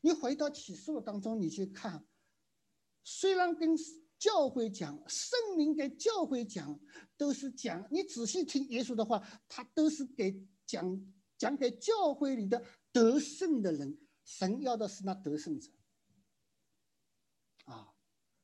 [0.00, 2.06] 你回到启示录当中，你去看，
[3.02, 3.76] 虽然跟
[4.18, 6.78] 教会讲，圣灵给教会讲，
[7.16, 13.98] 都是讲，你仔细听耶稣的话，他都是给讲讲给教会里的得胜的人。
[14.24, 15.68] 神要的是那得胜者，
[17.64, 17.92] 啊，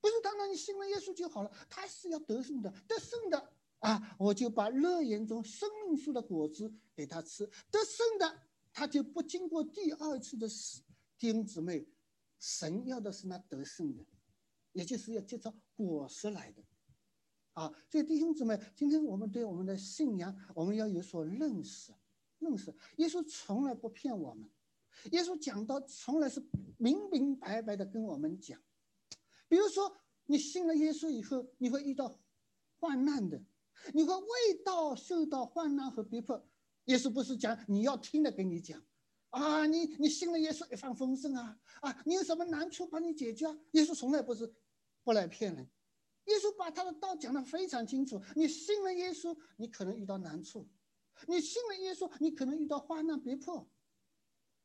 [0.01, 3.53] 不是当然你信了耶稣就好了，他是要得胜的，得胜的。
[3.81, 4.17] 啊！
[4.19, 10.83] 我就把乐园中生命树的果子给他吃，得胜的他就不经过第二次的死。
[11.17, 11.87] 弟兄姊妹，
[12.41, 14.05] 神要的是那得胜的，
[14.73, 16.65] 也就是要接着果实来的。
[17.53, 17.73] 啊！
[17.89, 21.93] 所以弟兄姊妹，今天我们对我们的信仰，我们要有所认识，
[22.39, 22.75] 认识。
[22.97, 24.51] 耶稣从来不骗我们，
[25.13, 26.45] 耶稣讲到从来是
[26.77, 28.61] 明明白白的跟我们讲。
[29.49, 29.97] 比如说，
[30.27, 32.19] 你信了耶稣以后，你会遇到
[32.79, 33.43] 患难的。
[33.95, 36.45] 你会未到受到患难和逼迫，
[36.87, 38.83] 耶稣不是讲你要听的跟你讲，
[39.31, 43.57] 啊，你你信了耶稣一帆风顺啊啊，你有什么难处帮你解决啊？
[43.71, 44.53] 耶稣从来不是
[45.05, 45.65] 不来骗人，
[46.25, 48.21] 耶稣把他的道讲得非常清楚。
[48.35, 50.67] 你信了耶稣，你可能遇到难处；
[51.27, 53.69] 你信了耶稣，你可能遇到患难逼迫。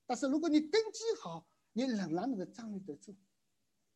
[0.05, 3.15] 但是如果你根基好，你仍然能够站立得住。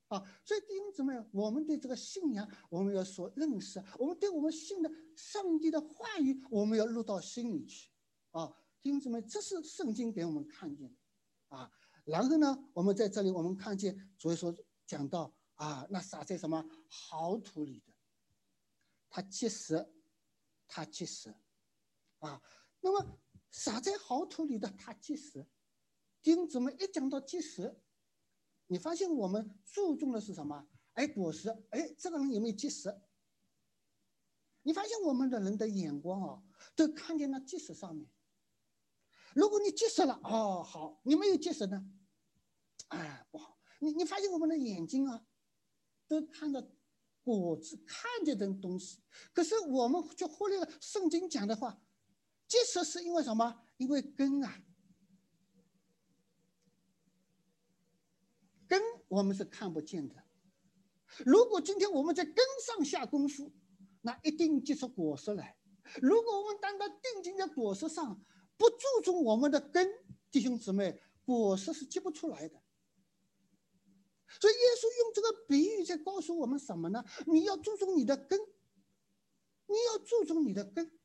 [0.07, 7.91] 啊，所以弟兄姊妹，我们对这个信仰，我们要所认识；我们对我们信的上帝的话语，我们要入到心里去。
[8.31, 8.47] 啊，
[8.81, 10.95] 弟兄姊妹，这是圣经给我们看见的。
[11.49, 11.69] 啊，
[12.05, 17.93] 然后呢，我们在这里我们看见，所以说讲到啊，那撒在什么好土里的，
[19.09, 19.93] 它结实，
[20.69, 21.35] 它结实。
[22.19, 22.41] 啊，
[22.81, 23.19] 那么
[23.51, 25.45] 撒在好土里的它结实，
[26.21, 27.81] 弟兄姊妹一讲到结实。
[28.67, 30.67] 你发现我们注重的是什么？
[30.93, 32.93] 哎，果实，哎，这个人有没有结实？
[34.63, 36.43] 你发现我们的人的眼光啊，
[36.75, 38.05] 都看见那结实上面。
[39.33, 41.85] 如果你结实了，哦，好，你没有结实呢，
[42.89, 43.57] 哎，不好。
[43.79, 45.25] 你你发现我们的眼睛啊，
[46.07, 46.75] 都看着
[47.21, 48.99] 果子，看见的东西，
[49.31, 51.79] 可是我们却忽略了圣经讲的话，
[52.47, 53.61] 结实是因为什么？
[53.77, 54.63] 因为根啊。
[58.67, 60.15] 根我们是看不见的，
[61.25, 63.53] 如果今天我们在根上下功夫，
[64.01, 65.57] 那一定结出果实来。
[66.01, 68.21] 如果我们单单定睛在果实上，
[68.57, 69.87] 不注重我们的根，
[70.29, 72.61] 弟兄姊妹，果实是结不出来的。
[74.41, 77.05] 所以耶稣用这个比喻在告诉我们什么呢？
[77.25, 80.96] 你要注重你的根，你要注重你的根，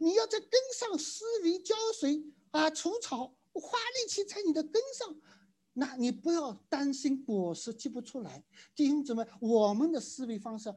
[0.00, 5.16] 你要在根上施肥浇水啊，除草，花力气在你的根上。
[5.78, 8.42] 那你不要担心果实结不出来，
[8.74, 10.74] 弟兄姊妹，我们的思维方式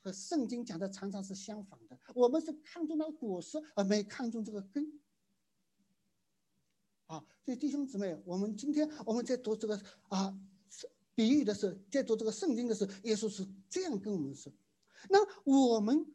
[0.00, 1.98] 和圣经讲的常常是相反的。
[2.14, 5.00] 我们是看重那果实，而没看重这个根。
[7.06, 10.36] 啊，所以弟兄姊妹，我们今天我们在读这个啊
[11.14, 14.52] 比喻的时候，在读这个圣经的时候，耶稣是这样跟我们说。
[15.08, 16.06] 那我们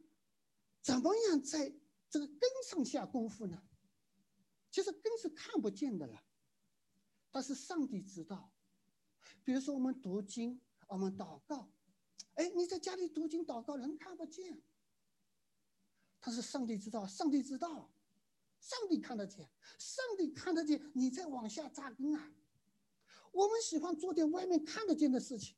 [0.82, 1.73] 怎么样在
[2.12, 2.38] 这个根
[2.69, 3.63] 上下功夫呢？
[4.69, 6.21] 其实根是看不见的了。
[7.32, 8.52] 但是上帝知道，
[9.45, 11.71] 比如说我们读经，我们祷告，
[12.36, 14.62] 哎，你在家里读经祷告，人看不见。
[16.19, 17.93] 但是上帝知道，上帝知道，
[18.60, 22.34] 上帝看得见，上帝看得见你在往下扎根啊。
[23.32, 25.56] 我们喜欢做点外面看得见的事情，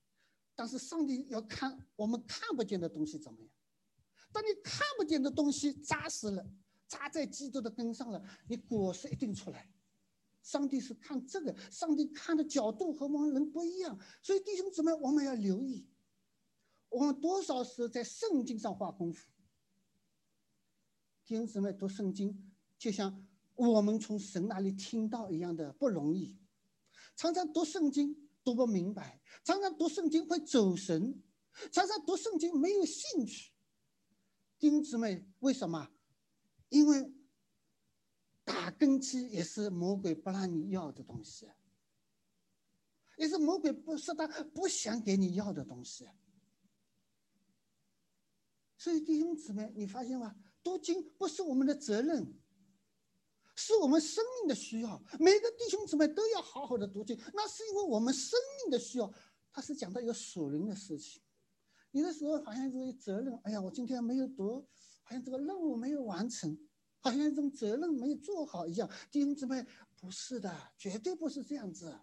[0.54, 3.50] 但是上帝要看我们看不见的东西怎么样。
[4.34, 6.46] 当你看不见的东西扎实了，
[6.88, 9.70] 扎在基督的根上了，你果实一定出来。
[10.42, 15.88] 上帝是看这个，上帝看的角度和我们人不一样，所以弟兄姊妹，我们要留意，
[16.90, 19.30] 我们多少是在圣经上花功夫。
[21.24, 26.38] 弟兄姊妹读圣经，就像我们从神那里听到一样的不容易，
[27.16, 31.24] 常常读圣经读不明白，常常读圣经会走神，
[31.72, 33.53] 常常读圣经没有兴趣。
[34.64, 35.92] 弟兄姊妹，为什么？
[36.70, 37.14] 因为。
[38.46, 41.50] 打根基也是魔鬼不让你要的东西，
[43.18, 46.06] 也是魔鬼不是他不想给你要的东西。
[48.78, 50.36] 所以弟兄姊妹，你发现吗？
[50.62, 52.38] 读经不是我们的责任，
[53.56, 55.02] 是我们生命的需要。
[55.18, 59.10] 每个弟兄姊妹都要好好的读经，那是因为我们生命的需要。
[59.54, 61.23] 他是讲到一个属灵的事情，
[61.94, 64.68] 有的时候好像这个责任，哎呀，我今天没有读，
[65.04, 66.56] 好像这个任务没有完成。
[67.00, 69.66] 好像这种责任没有做好一样，弟兄姊妹，
[70.00, 72.00] 不是的，绝对不是这样子。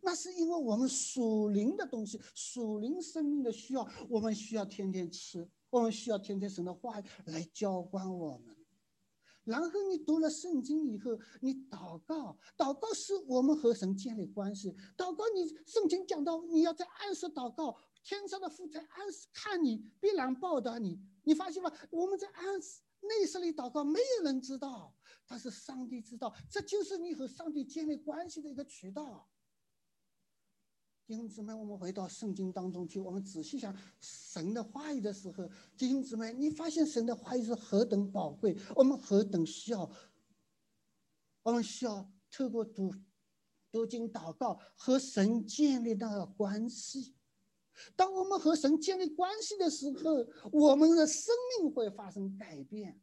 [0.00, 8.56] 那是因为我们属灵的东西，属灵生命的需要，我们需要天天吃，我们需要天天神的话来浇灌我们。
[9.42, 14.72] 然后你读了圣经以后，你祷告，祷告是我们和神建立关系。
[14.96, 21.00] 祷告，你圣经讲到你要在暗时祷告，天上的父在暗时看你，必然报答你。
[21.24, 21.72] 你发现吗？
[21.90, 24.94] 我们在暗室内室里祷告，没有人知道，
[25.26, 29.28] 但是上帝知道，这就是你和上帝建立关系的一个渠道。
[31.06, 39.90] 弟兄姊妹，我们回到圣经当中去，我们仔细想神的话语的时候，弟兄姊妹，你发现神的话语是何等宝贵，我们何等需要，
[41.42, 42.94] 我们需要透过读
[43.70, 47.14] 读经祷告和神建立那个关系。
[47.96, 53.00] 当我们和神建立关系的时候，我们的生命会发生改变。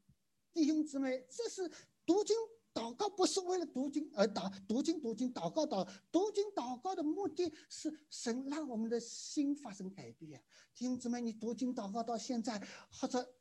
[0.54, 1.70] 弟兄姊妹，这是
[2.06, 2.36] 读经。
[2.74, 10.42] 祷告不是为了读经而祷，读经读经祷告祷，读经祷告的目的是神让我们的心发生改变。
[10.74, 13.36] 弟兄姊妹，你读经祷告到现在，或者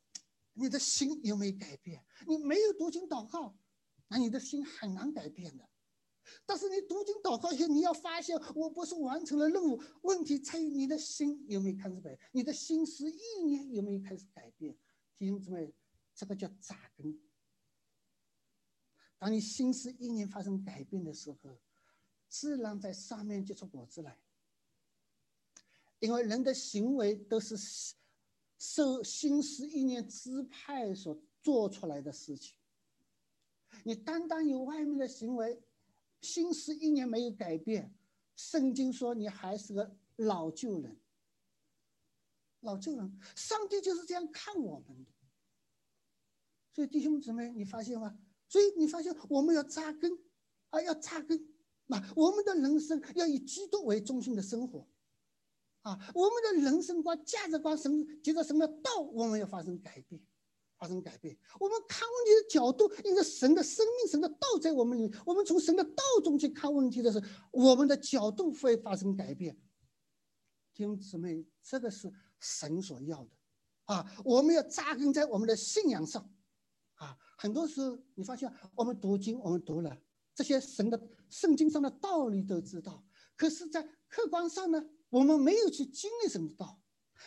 [0.51, 2.03] 你的心有没有改变？
[2.27, 3.57] 你没有读经祷告，
[4.09, 5.63] 那你的心很难改变的。
[6.45, 14.77] 但是你读经祷告后，你要发现，我不是完成了任务，问题在于你的心有没有开始改，你的心思意念有没有开始改变？
[15.17, 15.73] 弟兄姊妹，
[16.13, 17.19] 这个叫扎根。
[19.17, 21.59] 当你心思意念发生改变的时候，
[22.27, 24.17] 自然在上面结出果子来。
[25.99, 27.55] 因为人的行为都是
[28.57, 32.55] 受心思意念支派所做出来的事情。
[33.83, 35.61] 你单单有外面的行为，
[36.21, 37.93] 心思一年没有改变，
[38.35, 40.97] 圣经说你还是个老旧人。
[42.61, 45.11] 老旧人，上帝就是这样看我们的。
[46.73, 48.17] 所以弟兄姊妹，你发现吗？
[48.47, 50.11] 所以你发现我们要扎根，
[50.69, 51.37] 啊，要扎根，
[51.87, 54.87] 啊，我们的人生要以基督为中心的生活，
[55.81, 60.21] 啊，我们的人生观、价值观，神接着什么道，我们要发生改变，
[60.81, 61.37] 发生改变。
[61.59, 69.55] 我们看问题的角度，因为神的生命、神的道在我们里，我们从神的道中去看问题的时候，我们的角度会发生改变。
[70.73, 73.29] 弟兄姊妹，这个是神所要的，
[73.85, 76.27] 啊，我们要扎根在我们的信仰上。
[76.95, 79.95] 啊，很多时候你发现，我们读经，我们读了
[80.33, 86.81] 这些神的圣经上的道理都知道，可是，在客观上呢，我们没有去经历神的道，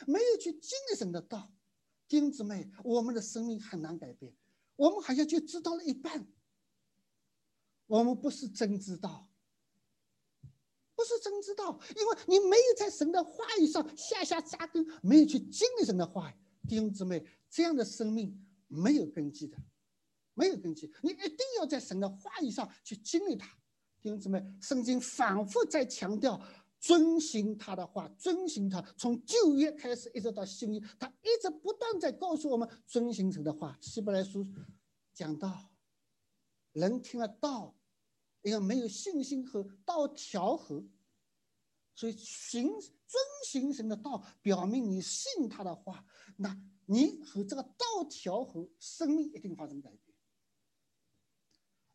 [0.09, 1.54] 没有去经历神的道，
[2.14, 4.33] 弟兄姊妹，我们的生命很难改变，
[4.77, 6.24] 我们好像就知道了一半，
[7.88, 9.29] 我们不是真知道，
[10.94, 16.35] 不是真知道，因为你没有在神的话语上下下扎根，没有去经历神的话语，
[16.68, 18.40] 弟兄姊妹，这样的生命。
[18.68, 19.57] 没有根基的，
[20.35, 20.90] 没有根基。
[21.03, 23.46] 你一定要在神的话语上去经历它。
[24.00, 26.40] 弟兄姊妹，圣经反复在强调
[26.85, 28.83] 遵循他的话，遵循他。
[28.99, 33.79] 从旧约开始一直到新约，他一直不断在告诉我们遵循神的话。
[33.81, 34.47] 希伯来书
[35.14, 35.73] 讲到，
[36.73, 37.75] 人听了道，
[38.42, 40.85] 因为没有信心和道调和，
[41.94, 46.05] 所以行遵循神的道，表明你信他的话，
[46.37, 46.55] 那。
[46.87, 50.14] 你和这个道调和，生命一定发生改变。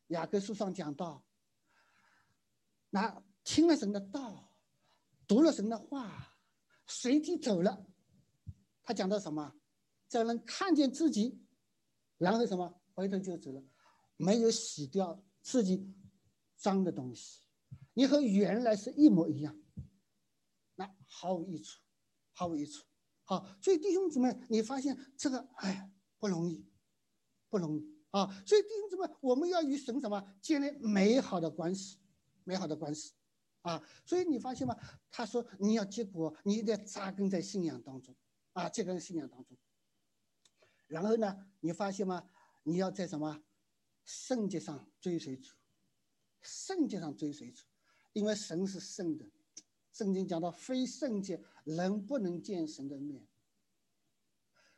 [0.07, 1.23] 雅各书上讲到，
[2.89, 4.48] 那听了神的道，
[5.29, 6.35] 读了神的话，
[6.87, 7.85] 随即走了。
[8.81, 9.53] 他讲到什么？
[10.07, 11.39] 这人看见自己，
[12.17, 12.81] 然后什么？
[12.95, 13.63] 回头就走了，
[14.17, 15.93] 没有洗掉自己
[16.55, 17.41] 脏的东西。
[17.93, 19.55] 你和原来是一模一样，
[20.73, 21.79] 那毫无益处，
[22.33, 22.83] 毫无益处。
[23.23, 26.67] 好，所以弟兄姊妹，你发现这个，哎，不容易，
[27.49, 28.25] 不容易啊！
[28.47, 31.99] 所以弟兄姊妹，我们要与神什么建立美好的关系，
[32.43, 33.13] 美好的关系，
[33.61, 33.83] 啊！
[34.05, 34.75] 所以你发现吗？
[35.11, 38.15] 他说你要结果，你一定要扎根在信仰当中，
[38.53, 39.57] 啊，扎根信仰当中。
[40.87, 42.29] 然后呢，你发现吗？
[42.63, 43.43] 你要在什么
[44.03, 45.53] 圣洁上追随主，
[46.41, 47.65] 圣洁上追随主，
[48.13, 49.25] 因为神是圣的。
[49.91, 53.27] 圣经讲到，非圣洁人不能见神的面。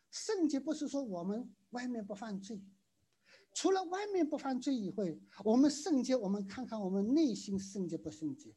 [0.09, 2.61] 圣洁不是说我们外面不犯罪，
[3.53, 8.53] 除了外面不犯罪以外，我们圣洁，我们看看我们内心圣洁不圣洁？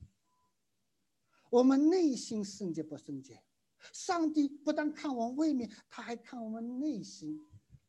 [1.55, 3.41] 我们内心圣洁不圣洁？
[3.93, 7.39] 上帝不但看我们外面，他还看我们内心。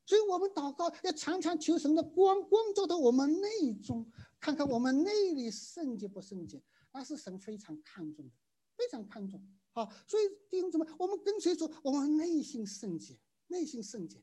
[0.06, 4.06] 所以我们祷告要常常求神的光光照到我们内中，
[4.40, 6.62] 看看我们内里圣洁不圣洁，
[6.94, 8.32] 那是神非常看重的。
[8.78, 9.42] 非常看重，
[9.72, 14.22] 好，所以弟兄姊妹，我们跟随主，我们内心圣洁，内心圣洁，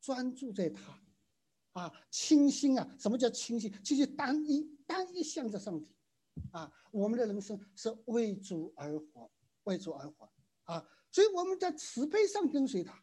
[0.00, 1.02] 专注在他，
[1.72, 3.70] 啊，清心啊，什么叫清心？
[3.82, 5.88] 就是单一，单一向着上帝，
[6.52, 9.30] 啊，我们的人生是为主而活，
[9.64, 10.30] 为主而活，
[10.64, 13.02] 啊，所以我们在慈悲上跟随他，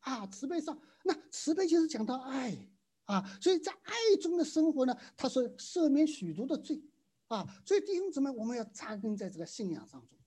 [0.00, 2.56] 啊，慈悲上，那慈悲就是讲到爱
[3.04, 6.82] 啊，所以在爱中的生活呢，他说赦免许多的罪
[7.28, 10.18] 啊，所以弟兄姊妹，我们要扎根在这个信仰当中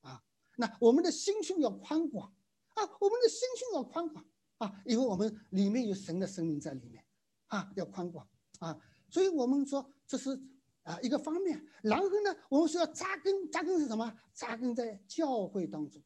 [0.00, 0.22] 啊，
[0.56, 2.34] 那我们的心胸要宽广
[2.74, 4.24] 啊，我们的心胸要宽广
[4.58, 7.04] 啊，因为我们里面有神的生命在里面
[7.48, 8.28] 啊，要宽广
[8.58, 8.78] 啊，
[9.10, 10.38] 所以我们说这是
[10.86, 14.16] 啊一个方面，然后呢，我们说要扎根，扎根是什么？
[14.32, 16.00] 扎根在教会当中。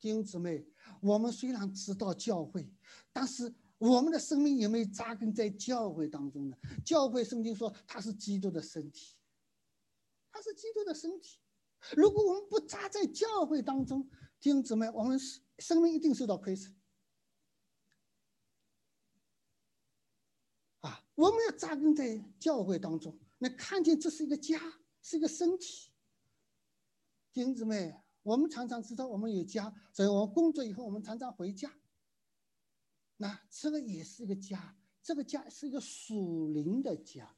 [0.00, 0.66] 弟兄姊妹，
[1.00, 2.68] 我们虽然知道教会，
[3.12, 6.56] 但是我们的生命有没有扎根在教会当中呢？
[6.84, 9.16] 教会圣经说它是基督的身体，
[10.32, 11.38] 它是基督的身体。
[11.94, 14.08] 如果我们不扎在教会当中，
[14.40, 15.18] 弟兄姊妹，我们
[15.58, 16.74] 生命一定受到亏损。
[20.80, 24.60] 啊，我们要扎根在教会当中，那看见这是一个家，
[25.02, 25.90] 是一个身体。
[27.32, 27.94] 弟兄姊妹。
[28.24, 31.70] 我们常常知道我们有家，所以我们工作以后，我们常常回家。
[33.18, 37.36] 那这个也是一个家，这个家是一个属灵的家。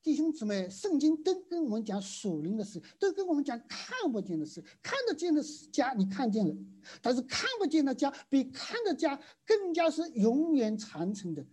[0.00, 4.64] 弟兄姊妹，圣经都跟我们讲属灵的事，都跟我们讲看不见的事。
[4.82, 6.56] 看得见的家你看见了，
[7.02, 11.46] 但是看不见的家比看的家更加是永远长存的。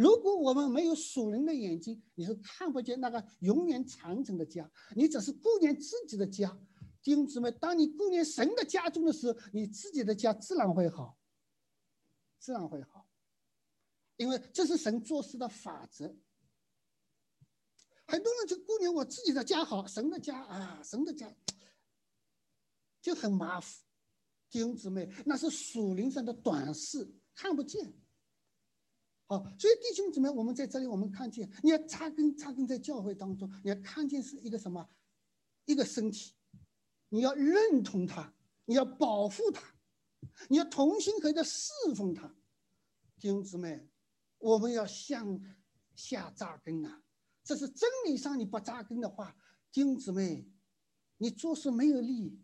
[0.00, 6.58] 如果我们没有属灵的眼睛，你是看不见那个永远长存的家，你只是顾念自己的家。
[7.02, 11.18] 弟兄姊妹，当你顾念神的家中的时候，你自己的家自然会好，
[12.38, 13.10] 自然会好，
[14.16, 16.16] 因为这是神做事的法则。
[18.06, 21.30] 很多人就顾念我自己的家好，神的家啊，神的家
[23.02, 23.70] 就很麻烦。
[24.48, 27.92] 弟兄姊妹，那是属灵上的短视，看不见。
[29.30, 34.84] 好，所以弟兄姊妹，我们在这里，我们看见你要扎根扎根在教会当中，你要看见是一个什么，
[35.66, 36.34] 一个身体。
[37.10, 39.62] 你要认同他，你要保护他，
[40.48, 42.26] 你要同心合意的侍奉他，
[43.20, 43.88] 弟兄姊妹，
[44.38, 45.40] 我们要向
[45.94, 47.00] 下扎根啊！
[47.44, 49.36] 这是真理上你不扎根的话，
[49.70, 50.44] 弟兄姊妹，
[51.18, 52.36] 你做事没有力，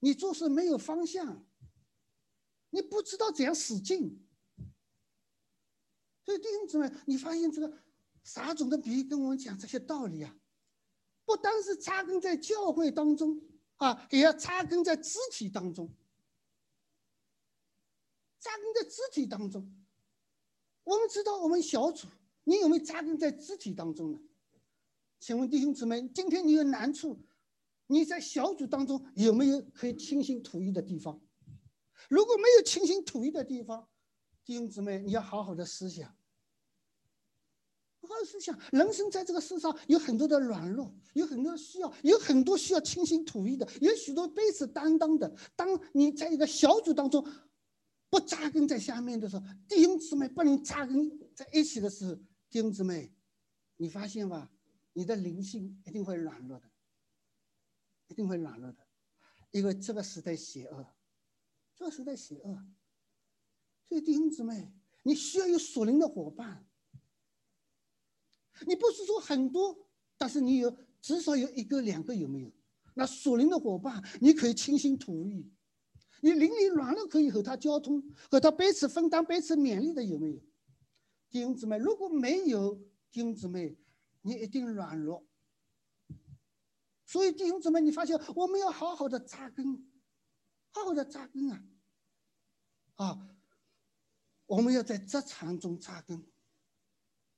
[0.00, 1.42] 你做事没有方向，
[2.68, 4.27] 你不知道怎样使劲。
[6.28, 7.72] 所以弟兄姊妹，你发现这个
[8.22, 10.36] 撒种的比喻跟我们讲这些道理啊，
[11.24, 13.40] 不单是扎根在教会当中。
[13.78, 15.88] 啊，也要扎根在肢体当中，
[18.38, 19.72] 扎根在肢体当中。
[20.84, 22.08] 我们知道，我们小组，
[22.44, 24.20] 你有没有扎根在肢体当中呢？
[25.18, 27.18] 请问弟兄姊妹，今天你有难处，
[27.86, 31.18] 你在小组当中有没有可以倾心吐意的地方？
[32.10, 33.88] 如果没有倾心吐意的地方，
[34.44, 36.17] 弟兄姊妹，你要好好的思想。
[38.14, 45.32] 好思想，人生在这个世上有很多的软弱，有很多需要，有很多需要倾心吐意的，有许多彼此担当的。
[45.54, 47.26] 当你在一个小组当中
[48.08, 52.14] 不扎根在下面的时候，弟兄姊妹不能扎根在一起的时候，
[52.50, 53.12] 弟兄姊妹，
[53.76, 54.50] 你发现吧，
[54.92, 56.70] 你的灵性一定会软弱的，
[58.08, 58.78] 一定会软弱的，
[59.50, 60.86] 因为这个时代邪恶，
[61.74, 62.64] 这个时代邪恶，
[63.88, 66.64] 所以弟兄姊妹，你需要有属灵的伙伴。
[68.66, 69.76] 你不是说很多，
[70.16, 72.52] 但是你有至少有一个、两个，有没有？
[72.94, 75.48] 那属灵的伙伴，你可以倾心吐意，
[76.20, 80.40] 你灵里软弱可以和他交通，和他彼此分担、彼此勉励的，有没有？
[81.30, 82.74] 弟兄姊妹，如果没有
[83.10, 83.76] 弟兄姊妹，
[84.22, 85.24] 你一定软弱。
[87.06, 89.88] 所以弟兄姊妹，你发现我们要好好的扎根，
[90.70, 91.64] 好好的扎根啊！
[92.96, 93.28] 啊，
[94.46, 96.26] 我们要在职场中扎根。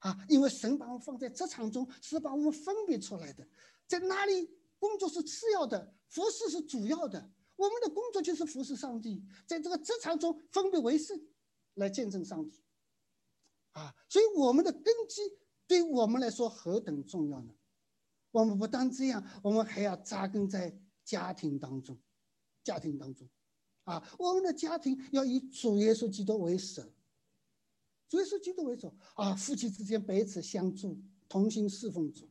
[0.01, 3.47] 啊，因为神把我们放在职场中，是把我们分别出来的，
[3.87, 7.31] 在哪里工作是次要的，服侍是主要的。
[7.57, 11.21] 我们的工作就是服侍上帝，在这个职场中分别为圣，
[11.75, 12.63] 来见证上帝。
[13.73, 15.21] 啊，所以我们的根基
[15.67, 17.55] 对我们来说何等重要呢？
[18.31, 20.75] 我们不但这样，我们还要扎根在
[21.05, 22.01] 家庭当中，
[22.65, 23.29] 家庭当中，
[23.85, 26.83] 啊，我们的家庭要以主耶稣基督为首。
[28.11, 32.29] 主耶稣基督为主啊，夫妻之间彼此相助，同心侍奉主，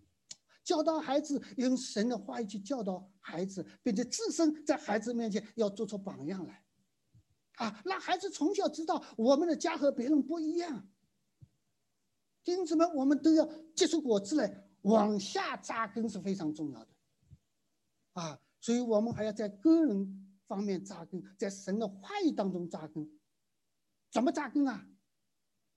[0.61, 6.65] 教导孩子用神的话语去教导孩子，并且自身在孩子面前要做出榜样来，
[7.55, 10.85] 啊，让孩子从小知道我们的家和别人不一样。
[12.43, 16.91] 弟兄们，我们都要结出果子来，往下扎根是非常重要的，
[18.13, 23.09] 啊，所以我们还要在个人方面扎根，在神的话语当中扎根，
[24.11, 24.85] 怎么扎根啊？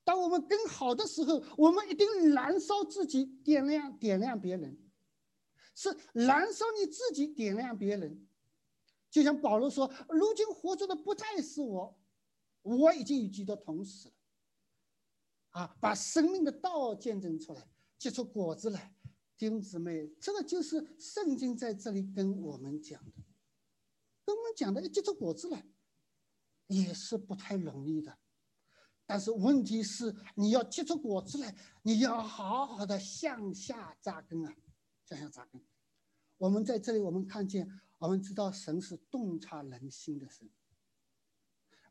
[0.04, 4.76] 当我们更好的时候，我们一定燃烧自己，点亮点亮别人，
[5.74, 8.26] 是燃烧你自己，点亮别人。
[9.10, 12.00] 就像保罗说：“如今活着的不再是我，
[12.62, 14.14] 我已经与基督同死了。”
[15.60, 18.94] 啊，把生命的道见证出来，结出果子来。
[19.36, 23.22] 弟兄姊妹，这个就是圣经在这里跟我们讲的，
[24.24, 25.66] 跟我们讲的，结出果子来，
[26.68, 28.18] 也是不太容易的。
[29.12, 34.56] 但是问题是，你要结出果子来，你要好好的向下扎根啊，
[35.04, 35.60] 向下扎根。
[36.38, 40.48] 我们在这里，我们看见，我们知道神是洞察人心的神。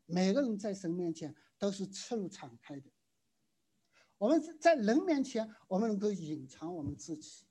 [0.07, 2.89] 每个人在神面前都是赤露敞开的。
[4.17, 7.43] 我们在人面前，我们能够隐藏我们自己，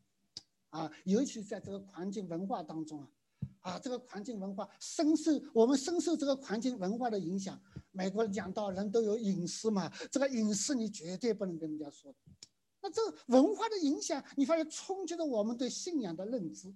[0.70, 3.08] 啊，尤其在这个环境文化当中啊，
[3.60, 7.62] 啊，这个环境文化深受我们深受这个环境文化的影响。
[7.92, 12.14] 美国人讲到人都有隐私嘛，这个隐私你绝对不能跟人家说。
[12.80, 16.74] 那这个文化的影响，你发现冲击了我们对信仰的认知。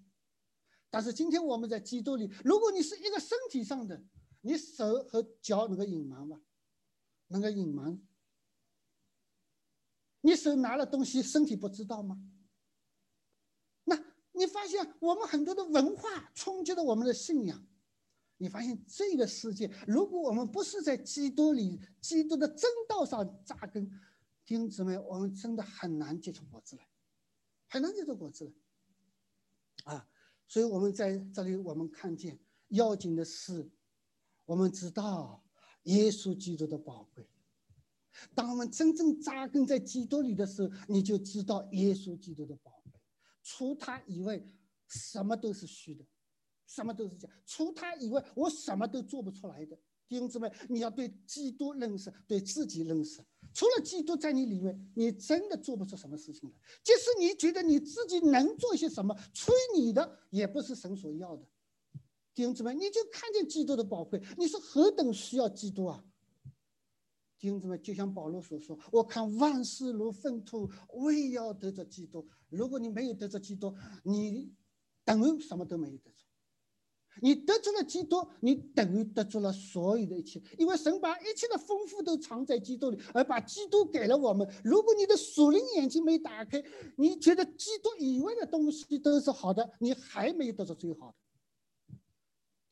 [0.91, 4.03] 但是今天我们在基督里，如果你是一个身体上的，
[4.43, 6.41] 你手和脚能够隐瞒吗？
[7.29, 8.01] 能够隐瞒？
[10.21, 12.19] 你手拿了东西，身体不知道吗？
[13.85, 13.99] 那
[14.33, 17.67] 你发现我们很多的文化冲击了我们的信仰。
[18.45, 23.91] 你发现这个世界，如果我们不是在基督里、基督的正道上扎根，
[24.45, 26.87] 弟兄姊妹，我们真的很难结出果子来，
[27.71, 29.95] 很难结出果子来。
[29.95, 30.07] 啊，
[30.47, 32.39] 所以我们在这里，我们看见
[32.69, 33.73] 要紧的是，
[34.45, 35.43] 我们知道
[35.85, 37.27] 耶稣基督的宝贵。
[38.35, 42.93] 当我们真正扎根在基督里的时候，你就知道耶稣基督的宝贵。
[43.43, 44.45] 除他以外，
[44.87, 46.05] 什么都是虚的。
[46.67, 49.79] 什么都是假，除他以外，我什么都做不出来的。
[50.07, 53.25] 弟兄姊妹，你要对基督认识，对自己认识。
[53.55, 56.55] 除了基督在你里面，你真的做不出什么事情来。
[56.83, 61.47] 即使你觉得你自己能做些什么，吹你的也不是神所要的。
[62.35, 66.05] 弟兄姊妹，你就看见基督的宝贵，你是何等需要基督啊！
[67.39, 74.53] 弟兄姊妹，就像保罗所说：“我看万事如粪土，为要得着基督。”如果你没有得着基督，你
[75.05, 76.24] 等于什么都没有得着。
[77.23, 84.49] 你得出了基督，你等于得出了所有的一切，因为神把一切的丰富都藏在基督里，而把基督给了我们。
[84.65, 86.63] 如果你的属灵眼睛没打开，
[86.97, 91.97] 你觉得基督以外的东西都是好的，你还没有得到最好的。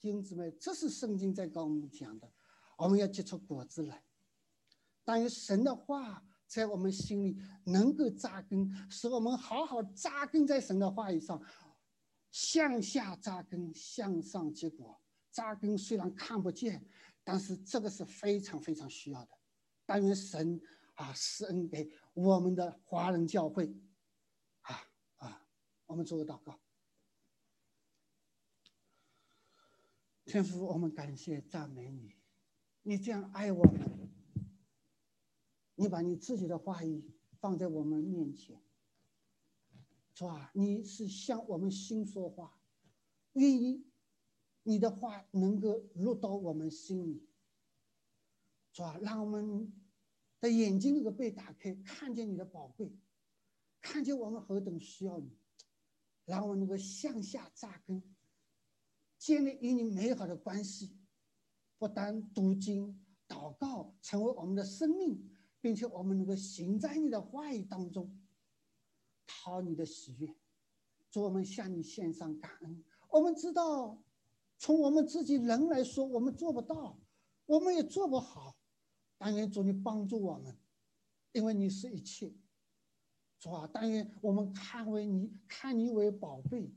[0.00, 2.28] 弟兄姊妹，这是圣经在跟我们讲的，
[2.76, 4.02] 我们要结出果子来。
[5.04, 11.40] 但愿神的话在我们心里能够扎根，使我们好好扎根在神的话语上。
[12.32, 15.00] 向下扎根，向上结果。
[15.30, 16.84] 扎根虽然看不见，
[17.22, 19.38] 但是这个是非常非常需要的。
[19.86, 20.60] 但愿神
[20.94, 23.74] 啊施恩给我们的华人教会，
[24.62, 25.46] 啊啊，
[25.86, 26.58] 我们做个祷告。
[30.24, 32.14] 天父，我们感谢赞美你，
[32.82, 34.10] 你这样爱我们，
[35.74, 37.04] 你把你自己的话语
[37.40, 38.62] 放在我们面前。
[40.14, 40.50] 是吧？
[40.54, 42.60] 你是向我们心说话，
[43.32, 43.84] 愿意
[44.62, 47.26] 你的话能够入到我们心里，
[48.72, 48.98] 是吧？
[48.98, 49.72] 让我们
[50.40, 52.94] 的眼睛能够被打开，看见你的宝贵，
[53.80, 55.36] 看见我们何等需要你，
[56.26, 58.02] 让我们能够向下扎根，
[59.18, 60.96] 建立与你美好的关系，
[61.78, 68.18] 不单读经祷告成为我们的生命，并且我们能够行在你的话语当中。
[69.26, 70.34] 讨你的喜悦，
[71.10, 72.84] 主，我们向你献上感恩。
[73.10, 74.02] 我们知道，
[74.58, 76.98] 从我们自己人来说，我们做不到，
[77.46, 78.56] 我们也做不好。
[79.18, 80.56] 但愿主你帮助我们，
[81.32, 82.34] 因为你是一切，
[83.38, 83.70] 主啊！
[83.72, 86.72] 但愿我们看为你，看你为宝贝，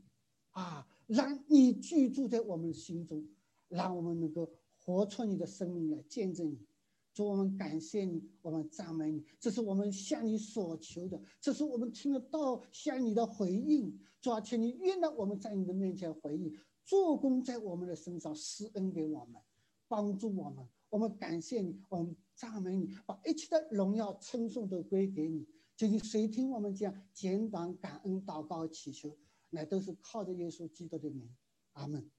[0.51, 3.27] 啊，让你居住在我们心中，
[3.67, 6.67] 让我们能够活出你的生命来见证你。
[7.16, 13.97] 主，我们感谢你，我们赞美你，这是我们向你所求的，这是我们听得到向你的回应。
[14.20, 16.53] 主啊，请你愿让我们在你的面前回应，
[16.84, 19.41] 做工在我们的身上，施恩给我们，
[19.88, 20.68] 帮助我们。
[20.89, 25.47] 我们感谢你，我们赞美你，把一切的荣耀称颂都归给你。
[25.78, 29.18] 究竟谁听我们讲简短感恩祷告祈求，
[29.51, 31.34] 乃都是靠着耶稣基督的名。
[31.72, 32.11] 阿门。